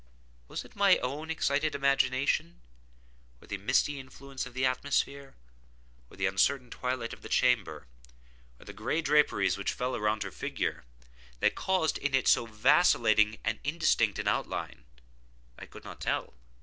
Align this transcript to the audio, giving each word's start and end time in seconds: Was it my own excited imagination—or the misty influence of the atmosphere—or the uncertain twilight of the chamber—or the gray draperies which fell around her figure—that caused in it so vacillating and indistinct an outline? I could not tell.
Was 0.47 0.65
it 0.65 0.75
my 0.75 0.97
own 0.97 1.29
excited 1.29 1.75
imagination—or 1.75 3.45
the 3.45 3.59
misty 3.59 3.99
influence 3.99 4.47
of 4.47 4.55
the 4.55 4.65
atmosphere—or 4.65 6.17
the 6.17 6.25
uncertain 6.25 6.71
twilight 6.71 7.13
of 7.13 7.21
the 7.21 7.29
chamber—or 7.29 8.65
the 8.65 8.73
gray 8.73 9.03
draperies 9.03 9.59
which 9.59 9.73
fell 9.73 9.95
around 9.95 10.23
her 10.23 10.31
figure—that 10.31 11.53
caused 11.53 11.99
in 11.99 12.15
it 12.15 12.27
so 12.27 12.47
vacillating 12.47 13.37
and 13.43 13.59
indistinct 13.63 14.17
an 14.17 14.27
outline? 14.27 14.85
I 15.59 15.67
could 15.67 15.83
not 15.83 16.01
tell. 16.01 16.33